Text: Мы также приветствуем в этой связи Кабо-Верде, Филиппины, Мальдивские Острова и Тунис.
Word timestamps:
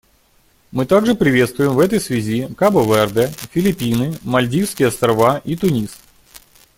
Мы 0.71 0.87
также 0.87 1.13
приветствуем 1.13 1.73
в 1.73 1.79
этой 1.79 1.99
связи 2.01 2.47
Кабо-Верде, 2.57 3.31
Филиппины, 3.53 4.17
Мальдивские 4.23 4.87
Острова 4.87 5.37
и 5.45 5.55
Тунис. 5.55 5.95